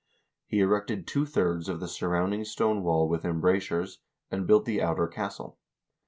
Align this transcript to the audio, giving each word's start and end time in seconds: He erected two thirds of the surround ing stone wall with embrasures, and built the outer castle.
He 0.47 0.61
erected 0.61 1.05
two 1.05 1.27
thirds 1.27 1.69
of 1.69 1.79
the 1.79 1.87
surround 1.87 2.33
ing 2.33 2.43
stone 2.45 2.81
wall 2.81 3.07
with 3.07 3.23
embrasures, 3.23 3.99
and 4.31 4.47
built 4.47 4.65
the 4.65 4.81
outer 4.81 5.05
castle. 5.07 5.59